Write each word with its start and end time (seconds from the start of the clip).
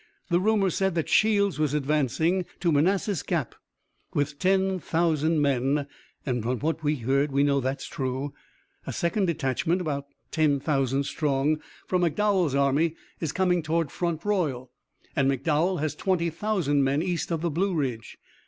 The 0.31 0.39
rumors 0.39 0.73
said 0.73 0.95
that 0.95 1.09
Shields 1.09 1.59
was 1.59 1.75
advancing 1.75 2.47
to 2.59 2.71
Manassas 2.71 3.21
Gap 3.21 3.53
with 4.15 4.39
ten 4.39 4.79
thousand 4.79 5.43
men, 5.43 5.85
and 6.25 6.41
from 6.41 6.57
what 6.61 6.81
we 6.83 6.95
heard 6.95 7.31
we 7.31 7.43
know 7.43 7.61
that 7.61 7.81
is 7.81 7.85
true. 7.87 8.33
A 8.87 8.93
second 8.93 9.27
detachment, 9.27 9.79
also 9.87 10.07
ten 10.31 10.59
thousand 10.59 11.03
strong, 11.03 11.61
from 11.85 12.01
McDowell's 12.01 12.55
army 12.55 12.95
is 13.19 13.31
coming 13.31 13.61
toward 13.61 13.91
Front 13.91 14.25
Royal, 14.25 14.71
and 15.15 15.29
McDowell 15.29 15.79
has 15.81 15.93
twenty 15.93 16.31
thousand 16.31 16.83
men 16.83 17.03
east 17.03 17.29
of 17.29 17.41
the 17.41 17.51
Blue 17.51 17.75
Ridge. 17.75 18.17